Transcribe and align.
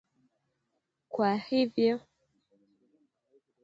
Kwa 1.09 1.35
hivyo 1.37 1.95